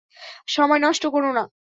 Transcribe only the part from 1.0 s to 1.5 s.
কোরো না!